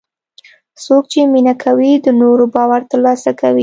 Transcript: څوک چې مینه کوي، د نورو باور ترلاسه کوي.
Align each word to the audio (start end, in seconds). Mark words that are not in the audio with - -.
څوک 0.83 1.03
چې 1.11 1.19
مینه 1.33 1.53
کوي، 1.63 1.91
د 2.05 2.07
نورو 2.21 2.43
باور 2.55 2.81
ترلاسه 2.91 3.31
کوي. 3.41 3.59